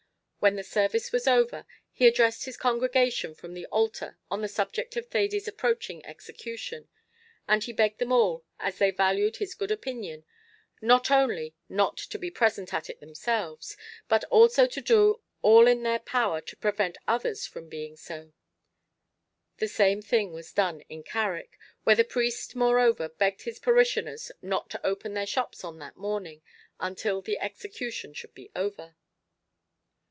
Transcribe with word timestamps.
When 0.41 0.55
the 0.55 0.63
service 0.63 1.11
was 1.11 1.27
over, 1.27 1.67
he 1.91 2.07
addressed 2.07 2.45
his 2.45 2.57
congregation 2.57 3.35
from 3.35 3.53
the 3.53 3.67
altar 3.67 4.17
on 4.31 4.41
the 4.41 4.47
subject 4.47 4.97
of 4.97 5.05
Thady's 5.07 5.47
approaching 5.47 6.03
execution, 6.03 6.89
and 7.47 7.63
he 7.63 7.71
begged 7.71 7.99
them 7.99 8.11
all, 8.11 8.43
as 8.59 8.79
they 8.79 8.89
valued 8.89 9.35
his 9.35 9.53
good 9.53 9.69
opinion, 9.69 10.25
not 10.81 11.11
only 11.11 11.53
not 11.69 11.95
to 11.97 12.17
be 12.17 12.31
present 12.31 12.73
at 12.73 12.89
it 12.89 12.99
themselves, 12.99 13.77
but 14.07 14.23
also 14.31 14.65
to 14.65 14.81
do 14.81 15.21
all 15.43 15.67
in 15.67 15.83
their 15.83 15.99
power 15.99 16.41
to 16.41 16.57
prevent 16.57 16.97
others 17.07 17.45
from 17.45 17.69
being 17.69 17.95
so. 17.95 18.33
The 19.57 19.67
same 19.67 20.01
thing 20.01 20.33
was 20.33 20.51
done 20.51 20.81
in 20.89 21.03
Carrick, 21.03 21.55
where 21.83 21.95
the 21.95 22.03
priest 22.03 22.55
moreover 22.55 23.09
begged 23.09 23.43
his 23.43 23.59
parishioners 23.59 24.31
not 24.41 24.71
to 24.71 24.83
open 24.83 25.13
their 25.13 25.27
shops 25.27 25.63
on 25.63 25.77
that 25.77 25.97
morning 25.97 26.41
until 26.79 27.21
the 27.21 27.37
execution 27.37 28.15
should 28.15 28.33
be 28.33 28.49
over. 28.55 28.95